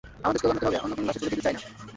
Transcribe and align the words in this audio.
আমাদের 0.23 0.39
স্লোগান 0.41 0.57
হতে 0.57 0.65
হবে, 0.67 0.77
আমরা 0.83 0.93
কোনো 0.95 1.07
লাশের 1.07 1.21
ছবি 1.23 1.33
দেখতে 1.33 1.45
চাই 1.45 1.53
না। 1.59 1.63